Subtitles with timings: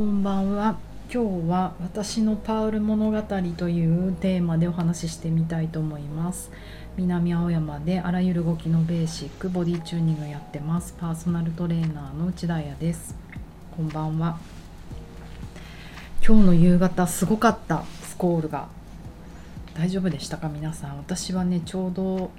[0.00, 0.78] こんばんは。
[1.12, 6.50] 今日は私のパウル物語というテーマでお話ししてみたいと思います。
[6.96, 10.94] 南青山であらゆる動きのベーシックボディチューニングやってます。
[10.98, 13.14] パーソナルトレーナーの内田彩です。
[13.76, 14.38] こんばんは。
[16.26, 17.84] 今日の夕方すごかった。
[18.02, 18.68] スコールが。
[19.74, 20.48] 大丈夫でしたか？
[20.48, 20.96] 皆さん。
[20.96, 22.30] 私はねちょうど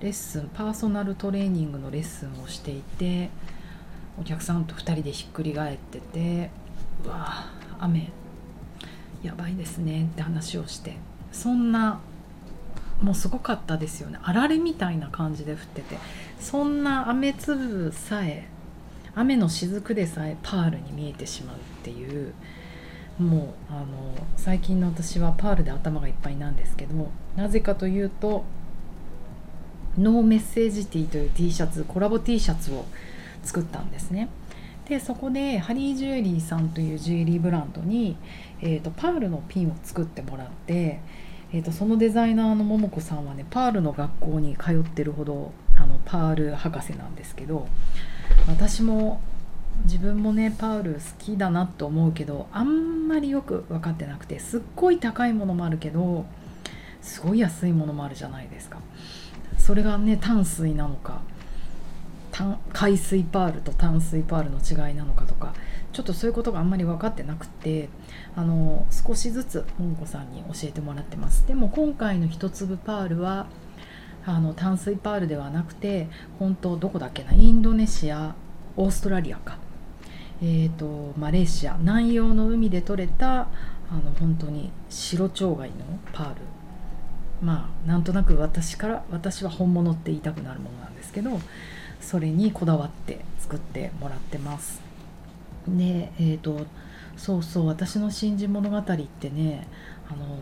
[0.00, 3.30] レッスンパーソナルトレーニングのレッスンをしていて
[4.20, 6.50] お客さんと2人でひっくり返ってて
[7.04, 7.46] うわ
[7.78, 8.10] 雨
[9.22, 10.96] やばいですねって話をして。
[11.32, 12.00] そんな
[13.02, 14.18] もうすごかったですよね。
[14.22, 15.98] あられみたいな感じで降ってて。
[16.40, 18.48] そんな雨粒さえ
[19.14, 22.32] 雨の雫でさえパールに見えてしまうっていう。
[23.18, 23.86] もうあの
[24.36, 28.44] 最近の私はパールで頭がいっぱいなんですけどもなぜかというと
[29.98, 32.84] ノーメッセージティーという T シャツコラボ T シャツを
[33.42, 34.28] 作ったんですね。
[34.88, 38.16] でそこでハリージュエリーさんというジュエリーブランドに、
[38.60, 41.00] えーと、パールのピンを作ってもらって、
[41.52, 47.66] えーと、そのデザイナーの桃子さんはねパールの学校に通ってるほどあのパール博士なんですけど
[48.46, 49.20] 私も
[49.84, 56.24] 自分もねパール好きだなと思うけどあんまりよく分かってなくてすっごい高いものもあるけど
[57.02, 58.78] すごい安いものもあるじゃないですか。
[59.58, 61.22] それがね淡水なのか
[62.72, 65.54] 海水パールと淡水パールの違いなのかとか
[65.92, 67.88] ちょっとそういうことがあんまり分かってなくて
[68.34, 71.46] あの少しずつももこさんに教えてもらってます。
[71.46, 73.46] でも今回の一粒パールは
[74.26, 77.32] あの淡水パールではなくて本当どこだっけな？
[77.32, 78.34] インドネシア
[78.76, 79.58] オーストラリアか。
[80.42, 81.78] えーと、マレーシア。
[81.78, 83.48] 南洋の海で採れたあ
[84.04, 85.76] の本当に白鳥貝の
[86.12, 86.36] パール。
[87.42, 91.40] まあなんとなく私から私は本物って言いたくなるものなんですけど
[92.00, 94.80] それにこだわって作ってもらってます。
[95.68, 96.64] でえーと、
[97.16, 99.66] そうそう私の信じ物語ってね
[100.08, 100.38] あの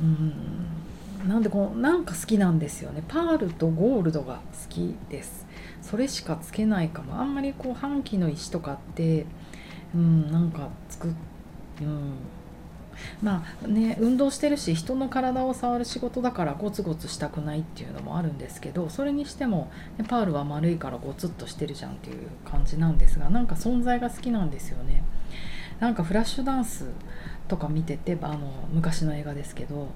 [0.00, 3.02] うんなんでこうなんか好きなんですよね。
[3.08, 5.46] パールとゴールドが好きです。
[5.82, 7.20] それしかつけないかも。
[7.20, 9.26] あんまりこう半期の石とかって
[9.94, 11.10] うんなんか作っ
[11.80, 12.12] うん
[13.22, 25.02] まあね運動してるし人の体を触る仕事だからゴツゴツしたくないっていうのもあるんですけどそれにしても、ね、パールは丸いからゴツッとしてるじゃんっていう感じなんですがなんか存在が好きなんですよね。
[25.80, 26.84] なんかフラッシュダンス
[27.48, 29.88] とか見ててあの昔の映画ですけど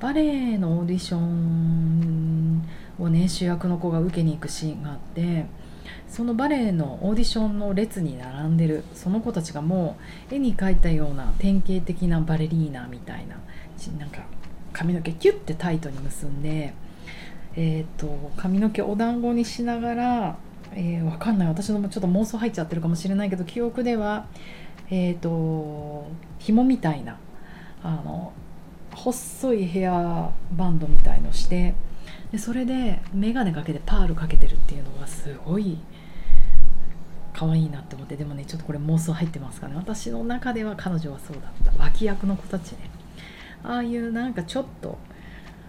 [0.00, 2.66] バレエのオーディション
[2.98, 5.44] をね主役の子が受けに行くシーンがあって
[6.08, 9.96] そのバレエのオーディションの列に並んでるその子たちがも
[10.30, 13.36] う絵に描いたような典型的なバレリーナみたいな
[13.98, 14.22] なんか
[14.72, 16.74] 髪の毛キュッてタイトに結んで、
[17.56, 20.38] えーと、髪の毛お団子にしながら、
[20.72, 24.26] えー、わかんない私のちょっと妄想入っちゃってるかもしれないけど記憶では
[24.90, 26.06] えっ、ー、と
[26.38, 27.18] 紐みたいな
[27.82, 28.32] あの
[28.94, 31.74] 細いヘアバンドみたいのして
[32.32, 35.78] でそれで眼鏡かけてパールかけてるっていうのがすごい
[37.36, 39.74] 可愛いなって思ってでもねちょっとこれ妄想入ってますかね。
[39.76, 41.82] 私の中では彼女はそうだった。
[41.82, 42.90] 脇役の子たちね。
[43.62, 44.98] ああいうなんかちょっと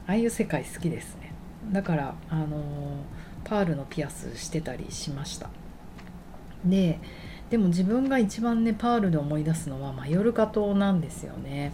[0.08, 1.34] ああいう世界好きですね。
[1.72, 2.50] だからあのー、
[3.44, 5.50] パールのピアスしてたりしました。
[6.64, 7.00] で
[7.50, 11.74] でも自分が一番ねパールで思い出すのはマヨルカ島なんですよね。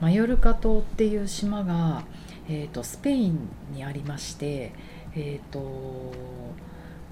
[0.00, 2.04] マヨルカ島っていう島が
[2.52, 4.72] えーと、スペインにありまして、
[5.14, 6.12] えーと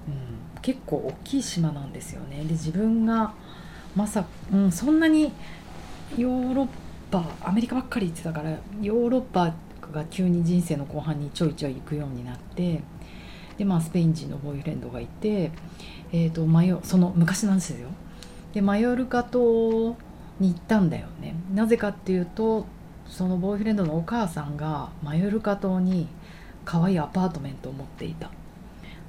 [0.09, 2.37] うん、結構大きい島なんですよね。
[2.37, 3.33] で自分が
[3.95, 5.31] まさ、うん、そんなに
[6.17, 6.67] ヨーロッ
[7.11, 9.53] パアメリカばっかり行ってたからヨーロッパ
[9.91, 12.81] が急に人生の後半にちょいちょい行くようになって
[13.57, 15.51] で、まあ、スペイン人のボーイフレンドがいて、
[16.11, 17.89] えーと、マヨその昔なんですよ。
[18.53, 19.95] でマヨルカ島
[20.39, 21.35] に行ったんだよね。
[21.53, 22.65] なぜかっていうと
[23.07, 26.07] そのボーイフレンドのお母さんがマヨルカ島に
[26.63, 28.29] 可愛いアパートメントを持っていた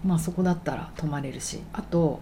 [0.04, 1.60] まあそこだったら泊まれるし。
[1.72, 2.20] あと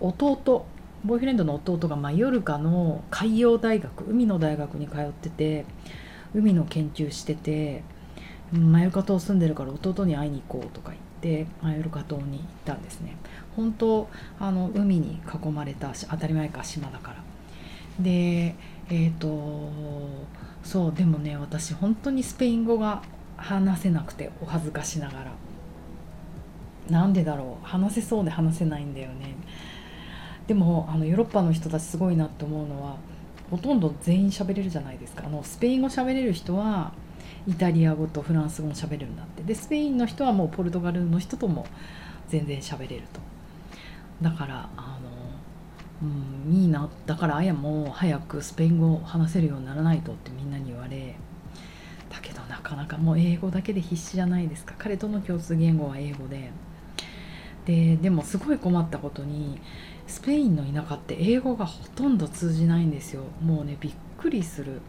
[0.00, 0.66] 弟
[1.04, 5.66] ボーイフレンドの弟がマヨルカの海洋大学海の大学に通ってて
[6.34, 7.82] 海の研究してて
[8.52, 13.16] マヨルカ島住んでるから弟に会いに行こうとか言ってマヨルカ島に行ったんですね。
[13.56, 14.08] 本当
[14.40, 17.16] あの海に囲まれた当たり前か島だから。
[18.00, 18.54] で
[18.90, 19.70] えっ、ー、と
[20.62, 23.02] そうでもね私本当にスペイン語が
[23.36, 25.32] 話せなくてお恥ずかしながら。
[26.90, 27.66] なんでだろう？
[27.66, 29.34] 話せそうで話せないんだよね。
[30.46, 32.96] でもあのヨーロッパの人たちすごいなって思うのは
[33.50, 35.24] ほとんど全員喋れるじゃないですか。
[35.26, 36.92] あのスペイン語喋れる人は
[37.46, 39.42] イタリア語とフランス語も喋れるんだって。
[39.42, 41.66] でスペインの人はもうポルトガルの人とも
[42.28, 43.20] 全然喋れると。
[44.20, 45.10] だからあの
[46.02, 46.90] うん、いいな。
[47.06, 51.14] だからあやも早くスペイン語を話せるようにならないとってみんなに言われ
[52.10, 54.74] だけどなかなかもう英語だけで必死じゃないですか。
[54.76, 56.50] 彼との共通言語は英語で。
[57.66, 59.60] ででもすごい困ったことに
[60.06, 63.22] スペインの田舎って英語がほとんど通じないんですよ。
[63.42, 64.80] もうねびっくりする。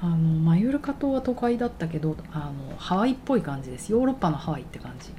[0.00, 3.92] あのマユルカ島は都会だったけどあのハワイっぽい感じです。
[3.92, 5.10] ヨーロッパのハワイって感じ。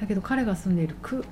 [0.00, 1.24] だけど彼が住んでいるク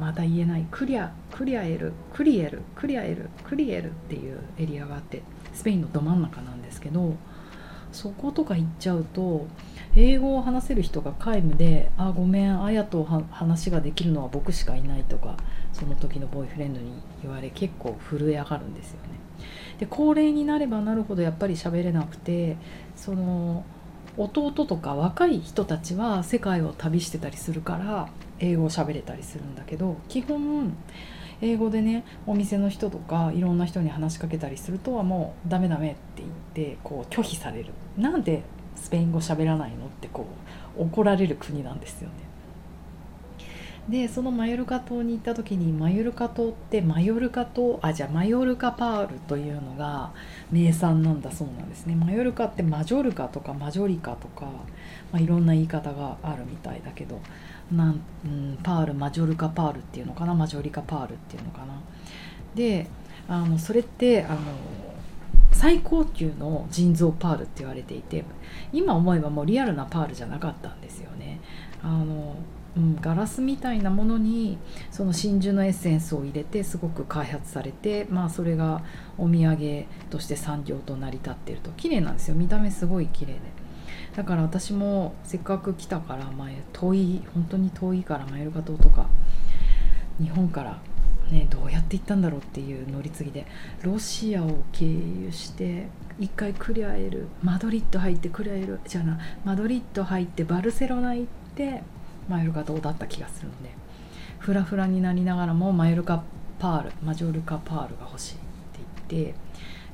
[0.00, 5.22] まだ言えないクリアクリアエルクリエルクリアエルクリエルっていうエリアがあって
[5.52, 7.14] スペインのど真ん中なんですけど
[7.92, 9.46] そことか行っちゃうと
[9.96, 15.36] 英語を話せる人が皆無で「あごめんあやと話ができるのは僕しかいない」とか
[15.72, 16.92] その時のボーイフレンドに
[17.22, 19.08] 言われ結構震え上がるんですよね。
[19.78, 22.56] で高齢になればなるほどやっぱり喋れなくて
[22.94, 23.64] その
[24.16, 28.08] 弟とか若い人たちは世界を旅してたりするから
[28.38, 30.74] 英語を喋れたりするんだけど基本
[31.42, 37.72] 英語でねお店の人とかいろんな人に話しかけたりするとはもうダメダメって言ってこう拒否される。
[37.96, 38.42] なんで
[38.76, 40.26] スペイン語喋らないのってこ
[40.76, 42.30] う怒られる国なんですよね。
[43.88, 50.12] でそのマヨルカ島に行った時にマヨルカ島ってマヨルカ島あじゃあマヨルカパールというのが
[50.52, 51.96] 名産なんだそうなんですね。
[51.96, 54.44] マヨルカってマジョルカとかマジョリカとか、
[55.12, 57.20] まあ、いろんな言い方があるみたいだけど
[57.72, 60.34] なん、ん、パールマジョルカパールっていうのかな？
[60.34, 61.80] マジョリカパールっていうのかな？
[62.54, 62.88] で
[63.28, 64.40] あのそれってあの
[65.52, 68.24] 最高級の腎臓パールって言われていて
[68.72, 71.40] 今思えばもうリアルなパールじゃなかったんですよね。
[71.82, 72.36] あの
[72.76, 74.56] うん、ガラスみたいなものに
[74.92, 78.84] その真珠のエッセンスを入れてすごく開発されて、まあ、それが
[79.18, 81.72] お土産として産業と成り立ってると。
[81.72, 82.36] 綺麗なんですよ。
[82.36, 83.40] 見た目すごい綺麗で。
[84.16, 89.08] だから私もせっかく来たから前遠い本当に遠いからマイルカ島とか
[90.20, 90.80] 日本から
[91.30, 93.46] ねどうやって行ったんだろうっていう乗り継ぎで
[93.82, 95.86] ロシアを経由して
[96.18, 101.82] 一回クリアエルマドリッド入ってクリアエルじゃなマドリッド入ってバルセロナ行って
[102.28, 103.70] マイルカ島だった気がするので
[104.38, 106.22] フラフラになりながらもマイルカ
[106.58, 108.44] パールマジョルカパールが欲しいって
[109.08, 109.34] 言って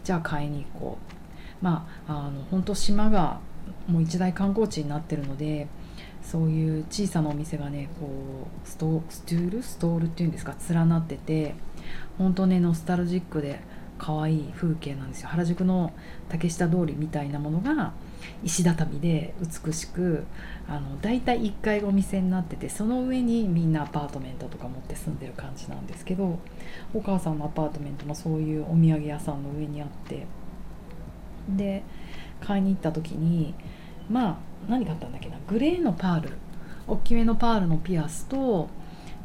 [0.02, 1.16] じゃあ買いに行こう。
[1.62, 3.40] まああの本当島が
[3.88, 5.68] もう一大観光地になってるので
[6.22, 8.08] そういう小さなお店がねこ
[8.64, 9.62] うストストゥール？
[9.62, 10.54] ストールっていうんですか？
[10.70, 11.54] 連なってて
[12.18, 13.60] 本当ねノスタルジックで
[13.98, 15.28] 可愛い風景なんですよ。
[15.28, 15.92] 原宿の
[16.28, 17.92] 竹下通りみたいなものが
[18.42, 19.34] 石畳で
[19.64, 20.24] 美しく
[20.68, 26.38] あの大体1階がお店になっててその上にみんなアパートメントとか持って住んでる感じなんですけど
[26.92, 30.26] お母さんのアパートメントもそういうお土産屋さんの上にあって。
[31.48, 31.84] で
[32.40, 33.54] 買いに行った時に
[34.10, 34.36] まあ
[34.68, 36.30] 何買ったんだっけなグレーのパール
[36.86, 38.68] 大きめのパールのピアスと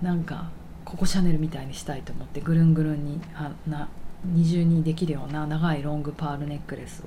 [0.02, 0.50] なんか
[0.86, 3.88] ココシャネルみたいにしたいと思ってぐるんぐるんにあな
[4.26, 7.06] 二重にできるような長いロングパールネックレスを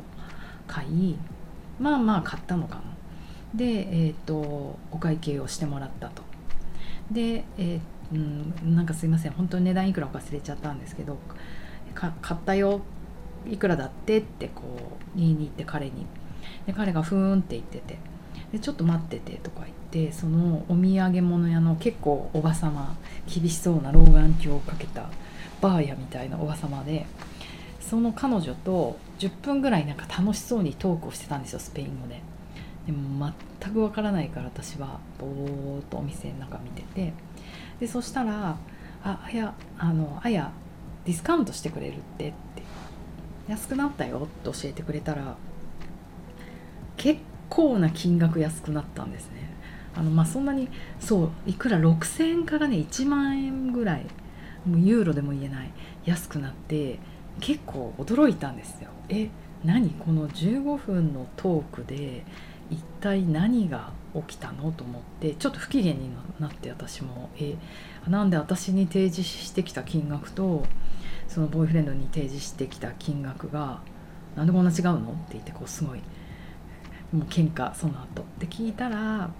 [0.66, 1.16] 買い
[1.78, 2.82] まあまあ買ったのかな。
[3.54, 4.34] で、えーと、
[4.90, 6.22] お会計をしてもらったと。
[7.10, 11.18] で、えー、うん、なんかすいません本当に値段いくらか忘れちゃったんですけど
[11.94, 12.80] 買ったよ
[13.50, 14.62] いくらだってってこ
[15.14, 16.06] う言いに行って彼に。
[16.66, 17.98] で彼がふーんって言ってて
[18.52, 22.96] でちょっと待っててとか言ってそのお土産物屋の結構おばさま
[23.26, 25.08] 厳しそうな老眼鏡をかけた
[25.60, 27.06] バーヤみたいなおばさまで
[27.80, 32.20] その彼女と10分ぐらいなんか楽しそうにトークをしてたんですよスペイン語で。
[32.86, 37.12] でも全くわからないから私はぼーっとお店の中見てて。
[37.80, 38.56] でそしたら
[39.02, 40.52] 「ああやあのあや
[41.04, 42.62] ディスカウントしてくれるって」って
[43.48, 45.36] 「安くなったよ」って教えてくれたら
[46.96, 49.50] 結構な金額安くなったんですね。
[49.96, 54.06] あのまあそんなにそういくら6000円からね1万円ぐらい
[54.66, 55.70] もうユーロでも言えない
[56.04, 56.98] 安くなって
[57.40, 58.90] 結構驚いたんですよ。
[59.08, 59.28] え
[59.64, 59.90] 何？
[59.90, 62.24] この15分のトークで
[62.70, 64.72] 一体何が起きたの？
[64.72, 66.10] と思ってちょっと不機嫌に
[66.40, 67.30] なって私も。
[67.38, 67.56] え
[68.08, 70.64] なんで私に提示してきた金額と
[71.28, 73.80] そのボーイフレンドに提示してきた金額が
[74.36, 74.98] なんでこんな違うの？
[74.98, 75.98] って言ってこうすごい
[77.12, 78.24] もう喧嘩その後。
[78.38, 79.30] で聞いたら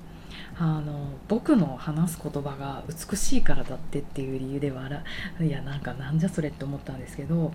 [0.59, 4.89] あの僕の話す言葉が美しいからだってっていう理由では
[5.41, 7.53] いやなんかなんじゃそれって思ったんですけど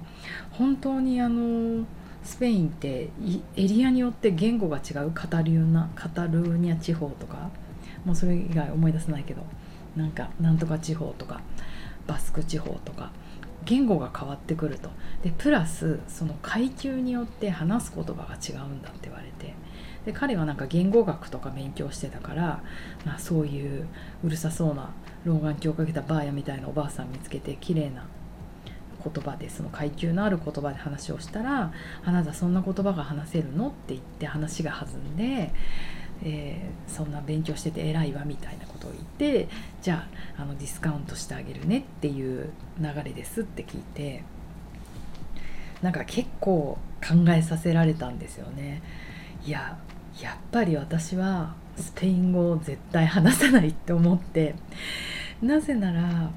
[0.51, 1.86] 本当にあの
[2.24, 3.09] スペインって
[3.55, 7.50] エリアによって言語が違うカタルーナカタルーニャ地方とか
[8.05, 9.41] もうそれ以外思い出せないけど
[9.95, 11.41] なんかなんとか地方とか
[12.07, 13.12] バスク地方とか
[13.66, 14.89] 言語が変わってくると
[15.24, 19.54] でプラスその階級によって話す言葉が違うんだって言われて
[20.06, 22.63] で彼はなんか言語学とか勉強してたから、
[23.06, 23.88] まあ、そういう
[24.24, 24.92] うるさそうな
[25.25, 28.06] 老眼鏡をかけたバーヤみたいなおばあさん見つけて綺麗な
[29.04, 31.72] 言葉でその階級のある言葉で話をしたら
[32.04, 35.54] 「あなたそんな言葉が話せるの?」って言って話が弾んで、
[36.24, 39.48] えー、そんな勉強してて偉いわみたいなことを言って
[39.82, 40.08] じゃ
[40.38, 42.50] ああのディスカウントしてあげるねっていう
[42.80, 44.24] 流れですって聞いて
[45.82, 48.82] なんか結構考えさせられたんですよね。
[49.46, 49.78] いや
[50.22, 54.56] やっぱり私はスペイン語を絶対話さないって思って
[55.42, 56.30] なぜなら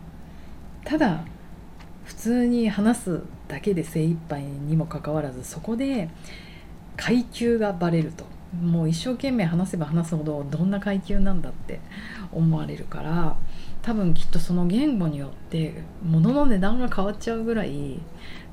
[0.85, 1.25] ただ
[2.05, 6.09] 普通に話すだけで精一杯にもかかわらずそこで
[6.97, 8.25] 階級がバレると
[8.61, 11.81] もう一生懸命話せば話すほどどんな階級なんだって
[12.33, 13.37] 思われるから
[13.81, 17.99] 多分きっとその言語によって物の値段が変わっちゃうぐらい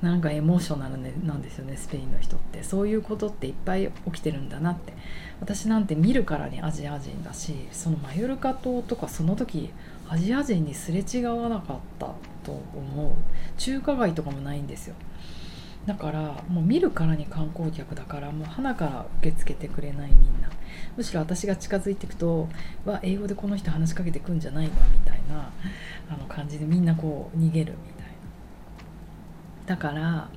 [0.01, 2.63] なんかエモーショナルなんですよねスペインの人って。
[2.63, 4.93] そういうことっていっぱい起きてるんだなって。
[5.41, 9.71] 私なんて見るからにアジア人だしそのマヨルカ島とかその時
[10.07, 12.07] アジア人にすれ違わなかった
[12.43, 13.11] と思う。
[13.57, 14.95] 中華街とかもないんですよ。
[15.85, 20.49] だからもう見るからに観光客だからもう花から受け付けてくれないみんな。
[20.95, 22.47] むしろ私が近づいていくと
[22.85, 25.51] わ英語でこの人話しかけてくんじゃないのみたいな
[26.09, 28.11] あの感じでみんなこう逃げるみたいな。
[29.65, 30.29] だから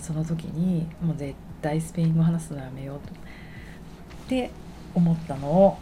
[0.00, 3.14] その時にもう絶対スペイン語話すのやめようと。
[3.14, 4.50] って
[4.94, 5.78] 思ったのを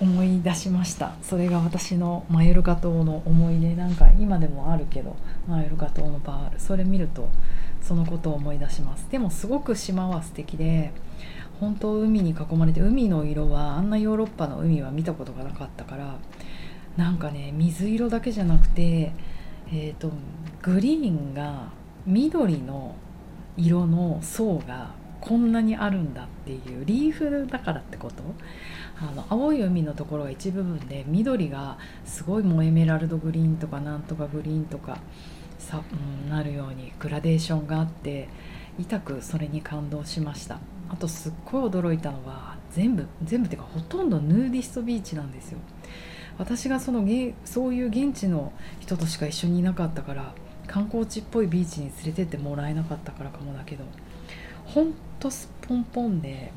[0.00, 1.12] 思い出しました。
[1.22, 3.74] それが私のマヨルカ島の思い出。
[3.74, 5.16] なんか今でもあるけど
[5.46, 6.60] マヨルカ島のパール。
[6.60, 7.28] それ見ると
[7.82, 9.06] そのことを思い出します。
[9.10, 10.92] でもすごく島は素敵で
[11.60, 16.16] 本当海に囲まれて海の色はあんなヨーロッパの海は見たことがなかったから
[16.96, 19.12] なんかね水色だけじゃなくて
[19.72, 20.10] えーと、
[20.62, 21.68] グリーンが
[22.04, 22.96] 緑の
[23.56, 28.24] 色の層がこんなにあるんだっていうリーフだからってこと？
[29.00, 34.98] あの青い海のところが一部分で緑がすごいもうエメラルドグリーンとかなんとかグリーンとか
[35.70, 38.28] さ、うん、なるようにグラデーションがあって
[38.78, 40.58] 痛くそれに感動しました。
[40.88, 45.58] あとすっごい驚いたのは全部全部っていうかほとんどヌーディストビーチなんですよ。
[46.38, 47.06] 私がその
[47.44, 50.34] そういう現地の人としか一緒にいなかったから
[50.66, 53.84] 観光地っぽいビーチに連れてってもらえなかったからかもだけど
[54.64, 56.52] ほんとすっぽんぽんで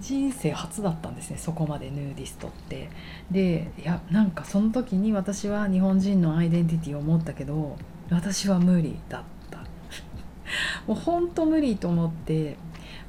[0.00, 2.88] 人生初だったんですねそこまでヌーディストって。
[3.30, 7.76] でいやなんかその時に私は日本人のアイデンティティを持ったけど
[8.10, 9.58] 私は無理だった。
[10.86, 12.56] もうほんと無理と思って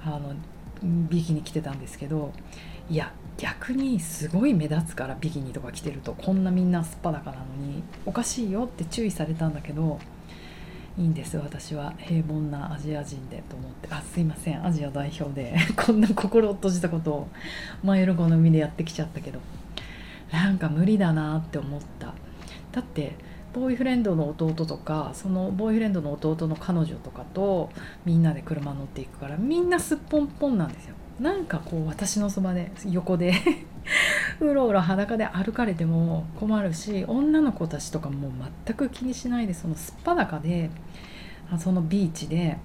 [0.03, 0.33] あの
[1.09, 2.33] ビキニ着てたんですけど
[2.89, 6.13] いや逆にすごい目立つからビキニとか着てると。
[6.13, 9.99] こんなみんなすっぱだかなのにおかしいよって注意されたんだけど
[10.97, 11.93] いいんです私は。
[11.99, 13.87] 平凡なアジア人でと思って。
[13.91, 14.65] あすいません。
[14.65, 17.27] アジア代表で こんな心を閉じたことを
[17.83, 19.39] マヨルゴの海でやってきちゃったけど。
[20.31, 22.13] なんか無理だなって思った。
[22.71, 23.15] だって
[23.57, 27.69] ボーイフレンドの弟とかそのボーイフレンドの弟の彼女とかと
[28.05, 30.95] みんなで車乗っていくからみんなすっぽんぽんなんですよ。
[31.19, 33.33] なんかこう私のそばで横で
[34.39, 38.31] うろうろ裸で歩かれても困るし女の子たちとかも
[38.65, 40.69] 全く気にしないでそのすっぱだかで
[41.57, 42.57] そのビーチで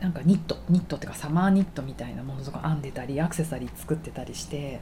[0.00, 4.80] なんかニットニットっていうかサマーニットみたいなものとか編んでたりアクセサリー作ってたりして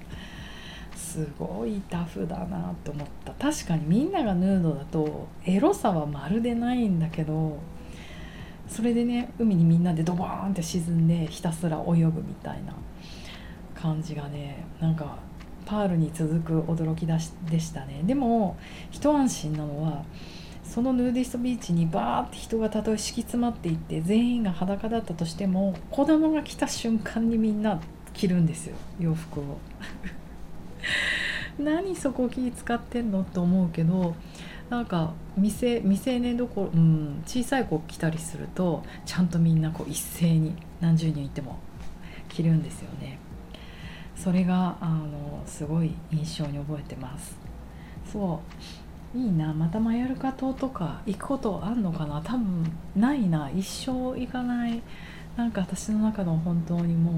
[0.98, 3.32] すごいタフだなと思った。
[3.34, 7.58] 確かにみんながヌードだとエロさはまるでないんだけど
[8.68, 12.74] それでね海にみんなでドバーンって沈んでひたすら泳ぐみたいな
[13.74, 15.18] 感じがねなんか
[15.64, 18.02] パールに続く驚きだしでしたね。
[18.04, 18.56] でも
[18.90, 20.04] 一安心なのは
[20.64, 27.80] そのヌーディストビーチにバーって人がたとえ敷き詰まっていって全員が裸だったとしても子供が来た瞬間にみんな
[28.12, 29.58] 着るんですよ洋服を。
[31.58, 34.14] 何そこ気使ってんのと思うけど
[34.70, 41.58] なんか未成未成年どころ、うん、小さい子来たりするとちゃんとみんなこう一斉に何十人いても
[42.28, 43.18] 着るんですよね。
[44.14, 47.36] それがあのすごい印象に覚えてます。
[48.12, 48.40] そ
[49.14, 49.18] う。
[49.18, 52.20] いいなまたマヤルカ島とか行くことあんのかな。
[52.22, 53.50] 多分ないな。
[53.50, 54.82] 一生行かない。
[55.36, 57.14] なんか私の中の本当にもう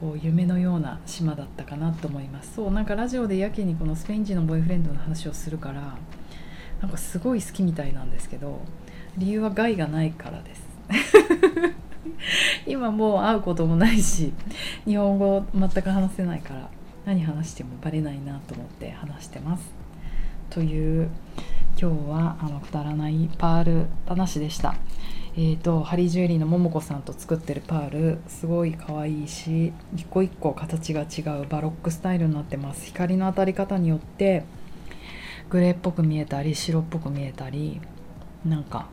[0.00, 5.96] こう夢のような島だったかなと思いますそうなんかラジオでやけにこのスペイン人のボーイフレンドの話をするから
[6.80, 8.60] なんかすごい好きみたいなんですけど
[9.16, 10.64] 理由は害がないからです
[12.66, 14.32] 今もう会うこともないし
[14.84, 16.68] 日本語全く話せないから
[17.06, 19.70] 何話してもバレないなと思って話してます。
[20.48, 21.10] という
[21.78, 24.74] 今日はあのくだらないパール話でした。
[25.36, 32.86] えーと、ハリージュエリーのももこさんと作ってるパールすごい可愛いし一個一個形が違うバロックスタイルになってます。
[32.86, 34.44] 光の当たり方によって
[35.50, 37.80] グレーっぽく見えたり白っぽく見えたり
[38.44, 38.86] なんか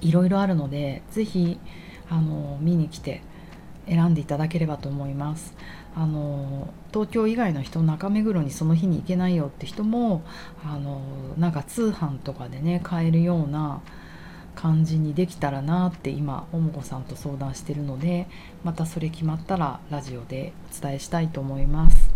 [0.00, 1.58] いろいろあるので是非
[2.08, 3.20] あの見に来て
[3.88, 5.56] 選んでいただければと思います。
[5.96, 10.22] あの東京以外の人中目黒にその日に行けないよって人も
[10.64, 11.00] あの
[11.36, 13.82] なんか通販とかでね買えるような
[14.60, 18.26] 感じにできたらなって今ももこさんと相談してるので
[18.62, 22.10] またそれ決まったらラジオでお伝えしたいと思います。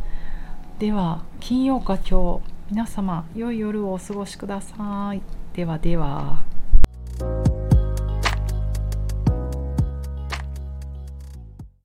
[0.79, 5.23] では金曜か今日皆様良い夜をお過ごしください。
[5.55, 6.43] ではでは。